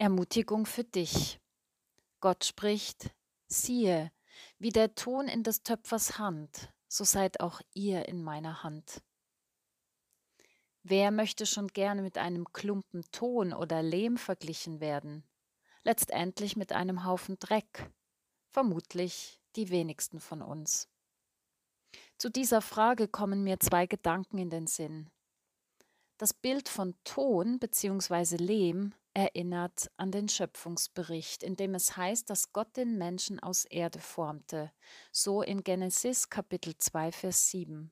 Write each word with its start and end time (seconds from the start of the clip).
Ermutigung 0.00 0.64
für 0.64 0.84
dich. 0.84 1.40
Gott 2.20 2.44
spricht, 2.44 3.10
siehe, 3.48 4.12
wie 4.58 4.70
der 4.70 4.94
Ton 4.94 5.26
in 5.26 5.42
des 5.42 5.64
Töpfers 5.64 6.18
Hand, 6.18 6.72
so 6.86 7.02
seid 7.02 7.40
auch 7.40 7.60
ihr 7.74 8.08
in 8.08 8.22
meiner 8.22 8.62
Hand. 8.62 9.02
Wer 10.84 11.10
möchte 11.10 11.46
schon 11.46 11.66
gerne 11.66 12.02
mit 12.02 12.16
einem 12.16 12.52
Klumpen 12.52 13.02
Ton 13.10 13.52
oder 13.52 13.82
Lehm 13.82 14.18
verglichen 14.18 14.78
werden? 14.78 15.24
Letztendlich 15.82 16.56
mit 16.56 16.70
einem 16.72 17.04
Haufen 17.04 17.36
Dreck. 17.40 17.90
Vermutlich 18.50 19.40
die 19.56 19.68
wenigsten 19.70 20.20
von 20.20 20.42
uns. 20.42 20.88
Zu 22.18 22.30
dieser 22.30 22.62
Frage 22.62 23.08
kommen 23.08 23.42
mir 23.42 23.58
zwei 23.58 23.86
Gedanken 23.86 24.38
in 24.38 24.50
den 24.50 24.68
Sinn. 24.68 25.10
Das 26.18 26.32
Bild 26.32 26.68
von 26.68 26.94
Ton 27.02 27.58
bzw. 27.58 28.36
Lehm 28.36 28.94
erinnert 29.18 29.90
an 29.96 30.12
den 30.12 30.28
Schöpfungsbericht, 30.28 31.42
in 31.42 31.56
dem 31.56 31.74
es 31.74 31.96
heißt, 31.96 32.30
dass 32.30 32.52
Gott 32.52 32.76
den 32.76 32.98
Menschen 32.98 33.40
aus 33.40 33.64
Erde 33.64 33.98
formte, 33.98 34.70
so 35.10 35.42
in 35.42 35.64
Genesis 35.64 36.30
Kapitel 36.30 36.76
2, 36.76 37.10
Vers 37.10 37.48
7. 37.48 37.90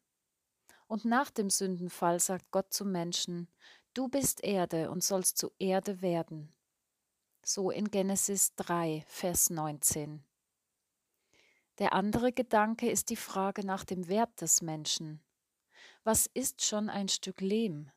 Und 0.86 1.04
nach 1.04 1.32
dem 1.32 1.50
Sündenfall 1.50 2.20
sagt 2.20 2.52
Gott 2.52 2.72
zum 2.72 2.92
Menschen, 2.92 3.48
Du 3.92 4.06
bist 4.06 4.44
Erde 4.44 4.88
und 4.88 5.02
sollst 5.02 5.36
zu 5.36 5.50
Erde 5.58 6.00
werden. 6.00 6.54
So 7.44 7.72
in 7.72 7.90
Genesis 7.90 8.54
3, 8.54 9.04
Vers 9.08 9.50
19. 9.50 10.22
Der 11.80 11.92
andere 11.92 12.32
Gedanke 12.32 12.88
ist 12.88 13.10
die 13.10 13.16
Frage 13.16 13.66
nach 13.66 13.84
dem 13.84 14.06
Wert 14.06 14.40
des 14.40 14.62
Menschen. 14.62 15.24
Was 16.04 16.26
ist 16.26 16.64
schon 16.64 16.88
ein 16.88 17.08
Stück 17.08 17.40
Lehm? 17.40 17.90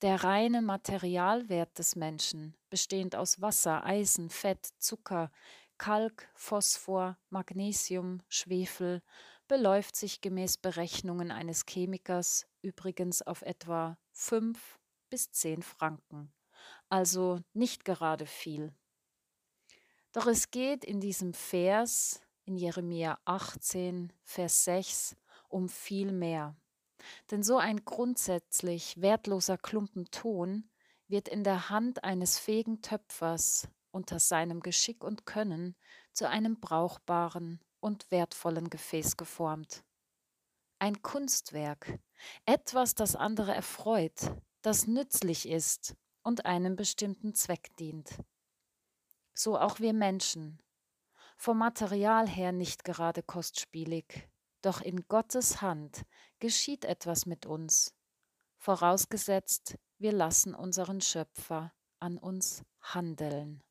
Der 0.00 0.22
reine 0.22 0.62
Materialwert 0.62 1.76
des 1.76 1.96
Menschen, 1.96 2.54
bestehend 2.70 3.16
aus 3.16 3.40
Wasser, 3.40 3.84
Eisen, 3.84 4.30
Fett, 4.30 4.64
Zucker, 4.78 5.32
Kalk, 5.76 6.28
Phosphor, 6.34 7.18
Magnesium, 7.30 8.22
Schwefel, 8.28 9.02
beläuft 9.48 9.96
sich 9.96 10.20
gemäß 10.20 10.56
Berechnungen 10.56 11.32
eines 11.32 11.64
Chemikers 11.66 12.46
übrigens 12.62 13.22
auf 13.22 13.42
etwa 13.42 13.98
5 14.12 14.78
bis 15.10 15.32
10 15.32 15.62
Franken, 15.62 16.32
also 16.88 17.40
nicht 17.52 17.84
gerade 17.84 18.26
viel. 18.26 18.72
Doch 20.12 20.28
es 20.28 20.52
geht 20.52 20.84
in 20.84 21.00
diesem 21.00 21.34
Vers 21.34 22.20
in 22.44 22.56
Jeremia 22.56 23.18
18, 23.24 24.12
Vers 24.22 24.62
6 24.62 25.16
um 25.48 25.68
viel 25.68 26.12
mehr. 26.12 26.54
Denn 27.30 27.42
so 27.42 27.58
ein 27.58 27.84
grundsätzlich 27.84 29.00
wertloser 29.00 29.58
Klumpen 29.58 30.10
Ton 30.10 30.70
wird 31.06 31.28
in 31.28 31.44
der 31.44 31.70
Hand 31.70 32.04
eines 32.04 32.38
fähigen 32.38 32.82
Töpfers 32.82 33.68
unter 33.90 34.18
seinem 34.18 34.60
Geschick 34.60 35.02
und 35.02 35.26
Können 35.26 35.76
zu 36.12 36.28
einem 36.28 36.60
brauchbaren 36.60 37.60
und 37.80 38.10
wertvollen 38.10 38.70
Gefäß 38.70 39.16
geformt. 39.16 39.84
Ein 40.78 41.02
Kunstwerk, 41.02 41.98
etwas, 42.44 42.94
das 42.94 43.16
andere 43.16 43.54
erfreut, 43.54 44.32
das 44.62 44.86
nützlich 44.86 45.48
ist 45.48 45.96
und 46.22 46.46
einem 46.46 46.76
bestimmten 46.76 47.34
Zweck 47.34 47.74
dient. 47.76 48.18
So 49.34 49.58
auch 49.58 49.80
wir 49.80 49.92
Menschen, 49.92 50.60
vom 51.36 51.58
Material 51.58 52.28
her 52.28 52.52
nicht 52.52 52.84
gerade 52.84 53.22
kostspielig, 53.22 54.27
doch 54.62 54.80
in 54.80 55.06
Gottes 55.08 55.62
Hand 55.62 56.04
geschieht 56.38 56.84
etwas 56.84 57.26
mit 57.26 57.46
uns, 57.46 57.94
vorausgesetzt, 58.56 59.78
wir 59.98 60.12
lassen 60.12 60.54
unseren 60.54 61.00
Schöpfer 61.00 61.72
an 61.98 62.18
uns 62.18 62.64
handeln. 62.80 63.62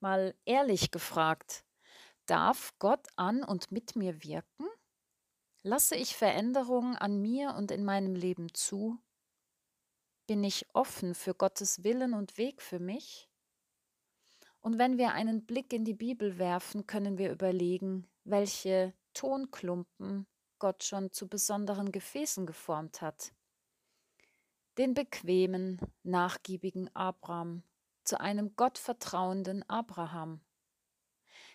Mal 0.00 0.34
ehrlich 0.44 0.90
gefragt, 0.90 1.64
darf 2.26 2.74
Gott 2.78 3.06
an 3.16 3.44
und 3.44 3.70
mit 3.70 3.94
mir 3.94 4.22
wirken? 4.22 4.66
Lasse 5.62 5.94
ich 5.94 6.16
Veränderungen 6.16 6.96
an 6.96 7.20
mir 7.20 7.54
und 7.54 7.70
in 7.70 7.84
meinem 7.84 8.16
Leben 8.16 8.52
zu? 8.52 8.98
Bin 10.26 10.42
ich 10.42 10.66
offen 10.74 11.14
für 11.14 11.34
Gottes 11.34 11.84
Willen 11.84 12.14
und 12.14 12.36
Weg 12.36 12.62
für 12.62 12.80
mich? 12.80 13.28
Und 14.62 14.78
wenn 14.78 14.96
wir 14.96 15.12
einen 15.12 15.44
Blick 15.44 15.72
in 15.72 15.84
die 15.84 15.92
Bibel 15.94 16.38
werfen, 16.38 16.86
können 16.86 17.18
wir 17.18 17.32
überlegen, 17.32 18.08
welche 18.22 18.94
Tonklumpen 19.12 20.26
Gott 20.60 20.84
schon 20.84 21.10
zu 21.10 21.28
besonderen 21.28 21.90
Gefäßen 21.90 22.46
geformt 22.46 23.02
hat. 23.02 23.34
Den 24.78 24.94
bequemen, 24.94 25.80
nachgiebigen 26.04 26.94
Abraham 26.94 27.64
zu 28.04 28.20
einem 28.20 28.54
gottvertrauenden 28.54 29.68
Abraham. 29.68 30.40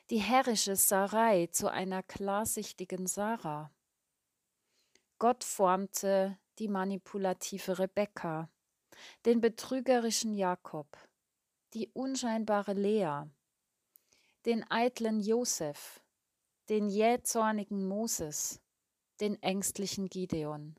Die 0.10 0.20
herrische 0.20 0.76
Sarai 0.76 1.48
zu 1.48 1.72
einer 1.72 2.04
klarsichtigen 2.04 3.08
Sarah. 3.08 3.72
Gott 5.18 5.46
formte 5.46 6.38
die 6.60 6.68
manipulative 6.68 7.80
Rebekka, 7.80 8.50
den 9.26 9.40
betrügerischen 9.40 10.34
Jakob 10.34 10.88
die 11.74 11.90
unscheinbare 11.94 12.74
Lea, 12.74 13.24
den 14.46 14.64
eitlen 14.70 15.20
Josef, 15.20 16.02
den 16.70 16.90
jähzornigen 16.90 17.88
Moses, 17.88 18.62
den 19.20 19.42
ängstlichen 19.42 20.10
Gideon, 20.10 20.76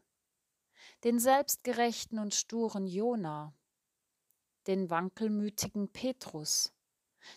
den 1.04 1.18
selbstgerechten 1.18 2.18
und 2.18 2.34
sturen 2.34 2.86
Jona, 2.86 3.54
den 4.66 4.90
wankelmütigen 4.90 5.88
Petrus, 5.92 6.72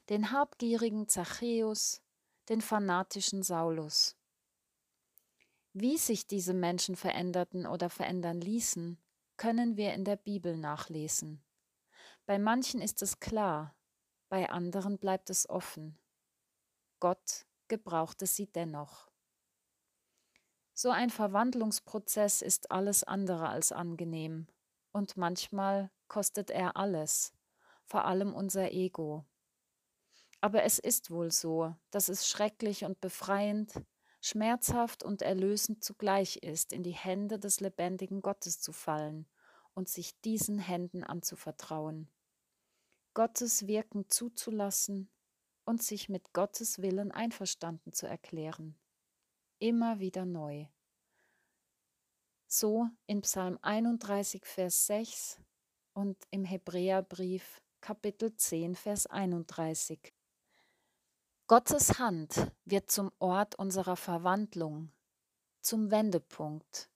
den 0.09 0.31
habgierigen 0.31 1.07
Zachäus, 1.07 2.01
den 2.49 2.61
fanatischen 2.61 3.43
Saulus. 3.43 4.15
Wie 5.73 5.97
sich 5.97 6.27
diese 6.27 6.53
Menschen 6.53 6.95
veränderten 6.95 7.65
oder 7.65 7.89
verändern 7.89 8.41
ließen, 8.41 9.01
können 9.37 9.77
wir 9.77 9.93
in 9.93 10.03
der 10.03 10.17
Bibel 10.17 10.57
nachlesen. 10.57 11.41
Bei 12.31 12.39
manchen 12.39 12.81
ist 12.81 13.01
es 13.01 13.19
klar, 13.19 13.75
bei 14.29 14.49
anderen 14.49 14.97
bleibt 14.97 15.29
es 15.29 15.49
offen. 15.49 15.99
Gott 17.01 17.45
gebrauchte 17.67 18.25
sie 18.25 18.47
dennoch. 18.47 19.11
So 20.73 20.91
ein 20.91 21.09
Verwandlungsprozess 21.09 22.41
ist 22.41 22.71
alles 22.71 23.03
andere 23.03 23.49
als 23.49 23.73
angenehm 23.73 24.47
und 24.93 25.17
manchmal 25.17 25.91
kostet 26.07 26.51
er 26.51 26.77
alles, 26.77 27.33
vor 27.83 28.05
allem 28.05 28.33
unser 28.33 28.71
Ego. 28.71 29.25
Aber 30.39 30.63
es 30.63 30.79
ist 30.79 31.11
wohl 31.11 31.31
so, 31.31 31.75
dass 31.89 32.07
es 32.07 32.29
schrecklich 32.29 32.85
und 32.85 33.01
befreiend, 33.01 33.73
schmerzhaft 34.21 35.03
und 35.03 35.21
erlösend 35.21 35.83
zugleich 35.83 36.37
ist, 36.37 36.71
in 36.71 36.83
die 36.83 36.91
Hände 36.91 37.39
des 37.39 37.59
lebendigen 37.59 38.21
Gottes 38.21 38.61
zu 38.61 38.71
fallen 38.71 39.27
und 39.73 39.89
sich 39.89 40.17
diesen 40.21 40.59
Händen 40.59 41.03
anzuvertrauen. 41.03 42.09
Gottes 43.13 43.67
Wirken 43.67 44.07
zuzulassen 44.09 45.09
und 45.65 45.83
sich 45.83 46.07
mit 46.07 46.31
Gottes 46.33 46.81
Willen 46.81 47.11
einverstanden 47.11 47.91
zu 47.91 48.07
erklären. 48.07 48.77
Immer 49.59 49.99
wieder 49.99 50.25
neu. 50.25 50.67
So 52.47 52.87
in 53.07 53.21
Psalm 53.21 53.57
31, 53.61 54.45
Vers 54.45 54.85
6 54.87 55.39
und 55.93 56.17
im 56.29 56.45
Hebräerbrief 56.45 57.61
Kapitel 57.81 58.35
10, 58.35 58.75
Vers 58.75 59.07
31. 59.07 60.13
Gottes 61.47 61.97
Hand 61.99 62.51
wird 62.63 62.91
zum 62.91 63.11
Ort 63.19 63.55
unserer 63.55 63.97
Verwandlung, 63.97 64.93
zum 65.59 65.91
Wendepunkt, 65.91 66.90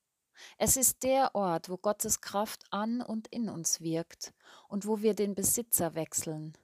es 0.57 0.77
ist 0.77 1.03
der 1.03 1.35
Ort, 1.35 1.69
wo 1.69 1.77
Gottes 1.77 2.21
Kraft 2.21 2.65
an 2.71 3.01
und 3.01 3.27
in 3.27 3.49
uns 3.49 3.81
wirkt 3.81 4.33
und 4.67 4.85
wo 4.85 5.01
wir 5.01 5.13
den 5.13 5.35
Besitzer 5.35 5.95
wechseln. 5.95 6.57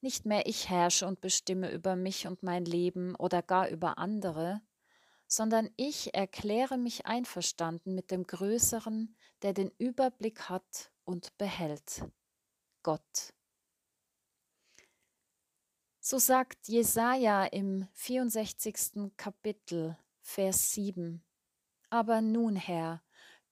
Nicht 0.00 0.24
mehr 0.24 0.46
ich 0.46 0.70
herrsche 0.70 1.06
und 1.06 1.20
bestimme 1.20 1.70
über 1.70 1.94
mich 1.96 2.26
und 2.26 2.42
mein 2.42 2.64
Leben 2.64 3.14
oder 3.16 3.42
gar 3.42 3.68
über 3.68 3.98
andere, 3.98 4.62
sondern 5.26 5.70
ich 5.76 6.14
erkläre 6.14 6.78
mich 6.78 7.06
einverstanden 7.06 7.94
mit 7.94 8.10
dem 8.10 8.26
Größeren, 8.26 9.14
der 9.42 9.52
den 9.52 9.70
Überblick 9.78 10.48
hat 10.48 10.90
und 11.04 11.36
behält. 11.38 12.04
Gott. 12.82 13.34
So 16.00 16.18
sagt 16.18 16.66
Jesaja 16.66 17.44
im 17.44 17.86
64. 17.92 19.12
Kapitel, 19.16 19.96
Vers 20.22 20.72
7. 20.72 21.22
Aber 21.90 22.20
nun, 22.20 22.54
Herr, 22.54 23.02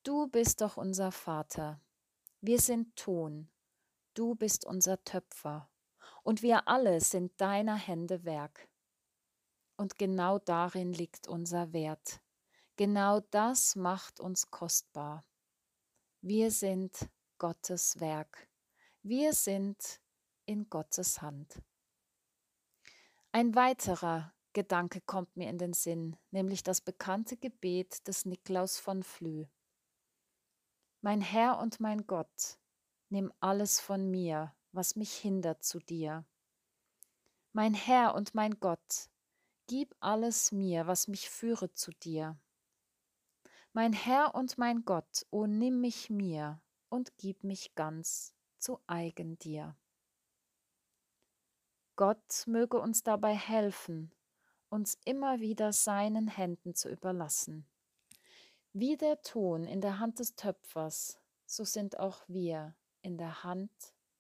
du 0.05 0.29
bist 0.29 0.61
doch 0.61 0.77
unser 0.77 1.11
Vater. 1.11 1.81
Wir 2.41 2.61
sind 2.61 2.95
Ton, 2.95 3.51
du 4.15 4.37
bist 4.37 4.65
unser 4.65 5.03
Töpfer, 5.03 5.69
und 6.23 6.43
wir 6.43 6.69
alle 6.69 7.01
sind 7.01 7.41
deiner 7.41 7.75
Hände 7.75 8.25
Werk. 8.25 8.69
Und 9.77 9.99
genau 9.99 10.39
darin 10.39 10.93
liegt 10.93 11.27
unser 11.27 11.73
Wert. 11.73 12.21
Genau 12.77 13.19
das 13.19 13.75
macht 13.75 14.21
uns 14.21 14.53
kostbar. 14.53 15.25
Wir 16.21 16.53
sind 16.53 17.09
Gottes 17.39 17.99
Werk. 17.99 18.49
Wir 19.03 19.33
sind 19.33 20.01
in 20.47 20.71
Gottes 20.71 21.21
Hand. 21.23 21.61
Ein 23.33 23.55
weiterer 23.57 24.33
Gedanke 24.59 25.01
kommt 25.01 25.37
mir 25.37 25.49
in 25.49 25.57
den 25.57 25.73
Sinn, 25.73 26.17
nämlich 26.33 26.65
das 26.65 26.81
bekannte 26.81 27.37
Gebet 27.37 28.09
des 28.09 28.25
Niklaus 28.25 28.77
von 28.77 29.05
Flü. 29.05 29.47
Mein 31.01 31.21
Herr 31.21 31.61
und 31.61 31.79
mein 31.79 32.09
Gott, 32.09 32.59
nimm 33.09 33.33
alles 33.39 33.79
von 33.79 34.11
mir, 34.11 34.53
was 34.73 34.97
mich 34.97 35.15
hindert 35.15 35.63
zu 35.63 35.79
dir. 35.79 36.25
Mein 37.53 37.73
Herr 37.73 38.17
und 38.17 38.35
mein 38.35 38.59
Gott, 38.59 39.09
gib 39.69 39.95
alles 40.01 40.51
mir, 40.51 40.89
was 40.89 41.07
mich 41.07 41.31
führe 41.31 41.73
zu 41.73 41.93
dir. 41.93 42.37
Mein 43.73 43.93
Herr 43.93 44.35
und 44.35 44.59
mein 44.59 44.85
Gott, 44.85 45.25
o 45.31 45.47
nimm 45.47 45.81
mich 45.81 46.11
mir 46.11 46.61
und 46.89 47.17
gib 47.17 47.45
mich 47.45 47.77
ganz 47.77 48.35
zu 48.59 48.81
eigen 48.89 49.39
dir. 49.39 49.77
Gott 51.95 52.45
möge 52.49 52.81
uns 52.81 53.05
dabei 53.05 53.37
helfen, 53.37 54.13
uns 54.69 54.99
immer 55.05 55.41
wieder 55.41 55.73
seinen 55.73 56.29
Händen 56.29 56.75
zu 56.75 56.89
überlassen. 56.89 57.67
Wie 58.73 58.97
der 58.97 59.23
Ton 59.23 59.65
in 59.65 59.81
der 59.81 59.99
Hand 59.99 60.19
des 60.19 60.35
Töpfers, 60.37 61.19
so 61.47 61.65
sind 61.65 61.99
auch 61.99 62.23
wir 62.29 62.77
in 63.03 63.17
der 63.19 63.43
Hand 63.45 63.71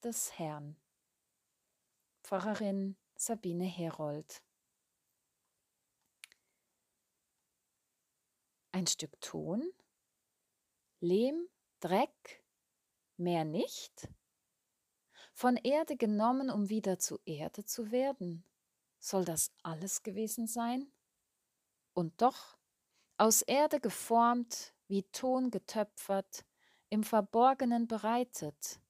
des 0.03 0.39
Herrn. 0.39 0.77
Pfarrerin 2.23 2.97
Sabine 3.17 3.65
Herold 3.65 4.43
Ein 8.71 8.87
Stück 8.87 9.21
Ton, 9.21 9.73
Lehm, 11.00 11.49
Dreck, 11.81 12.45
mehr 13.17 13.45
nicht? 13.45 14.09
Von 15.33 15.56
Erde 15.56 15.97
genommen, 15.97 16.50
um 16.50 16.69
wieder 16.69 16.99
zu 16.99 17.19
Erde 17.25 17.65
zu 17.65 17.91
werden? 17.91 18.45
Soll 18.99 19.25
das 19.25 19.53
alles 19.62 20.03
gewesen 20.03 20.47
sein? 20.47 20.93
Und 21.95 22.21
doch, 22.23 22.59
aus 23.17 23.43
Erde 23.43 23.81
geformt, 23.81 24.75
wie 24.87 25.03
Ton 25.05 25.50
getöpfert, 25.50 26.45
im 26.91 27.03
Verborgenen 27.03 27.87
bereitet, 27.87 28.81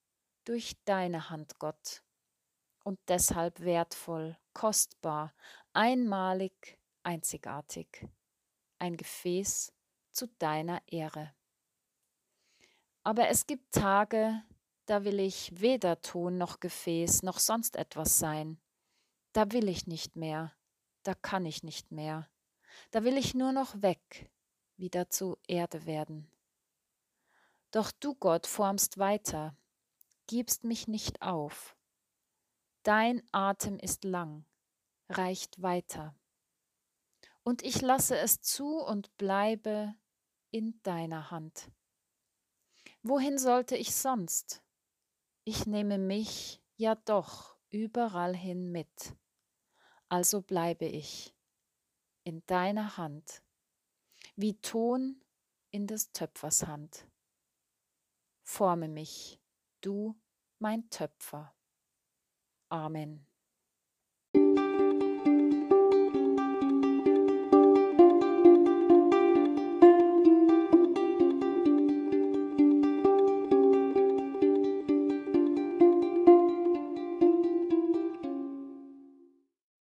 durch 0.44 0.76
deine 0.84 1.30
Hand, 1.30 1.58
Gott. 1.58 2.02
Und 2.84 2.98
deshalb 3.08 3.60
wertvoll, 3.60 4.36
kostbar, 4.54 5.34
einmalig, 5.72 6.78
einzigartig. 7.02 8.08
Ein 8.78 8.96
Gefäß 8.96 9.72
zu 10.12 10.26
deiner 10.38 10.80
Ehre. 10.86 11.34
Aber 13.02 13.28
es 13.28 13.46
gibt 13.46 13.72
Tage, 13.72 14.42
da 14.86 15.04
will 15.04 15.20
ich 15.20 15.60
weder 15.60 16.00
Ton 16.00 16.38
noch 16.38 16.60
Gefäß 16.60 17.22
noch 17.22 17.38
sonst 17.38 17.76
etwas 17.76 18.18
sein. 18.18 18.60
Da 19.38 19.52
will 19.52 19.68
ich 19.68 19.86
nicht 19.86 20.16
mehr, 20.16 20.52
da 21.04 21.14
kann 21.14 21.46
ich 21.46 21.62
nicht 21.62 21.92
mehr, 21.92 22.28
da 22.90 23.04
will 23.04 23.16
ich 23.16 23.36
nur 23.36 23.52
noch 23.52 23.82
weg, 23.82 24.32
wieder 24.76 25.10
zu 25.10 25.38
Erde 25.46 25.86
werden. 25.86 26.28
Doch 27.70 27.92
du, 27.92 28.16
Gott, 28.16 28.48
formst 28.48 28.98
weiter, 28.98 29.56
gibst 30.26 30.64
mich 30.64 30.88
nicht 30.88 31.22
auf. 31.22 31.76
Dein 32.82 33.22
Atem 33.30 33.78
ist 33.78 34.02
lang, 34.02 34.44
reicht 35.08 35.62
weiter. 35.62 36.16
Und 37.44 37.62
ich 37.62 37.80
lasse 37.80 38.18
es 38.18 38.40
zu 38.40 38.80
und 38.80 39.16
bleibe 39.18 39.94
in 40.50 40.82
deiner 40.82 41.30
Hand. 41.30 41.70
Wohin 43.04 43.38
sollte 43.38 43.76
ich 43.76 43.94
sonst? 43.94 44.64
Ich 45.44 45.64
nehme 45.64 45.98
mich 45.98 46.60
ja 46.74 46.96
doch 46.96 47.56
überall 47.70 48.34
hin 48.34 48.72
mit. 48.72 49.16
Also 50.08 50.40
bleibe 50.40 50.86
ich 50.86 51.34
in 52.24 52.44
deiner 52.46 52.96
Hand, 52.96 53.42
wie 54.36 54.54
Ton 54.60 55.20
in 55.70 55.86
des 55.86 56.12
Töpfers 56.12 56.66
Hand. 56.66 57.06
Forme 58.42 58.88
mich, 58.88 59.38
du 59.82 60.18
mein 60.58 60.88
Töpfer. 60.88 61.54
Amen. 62.70 63.27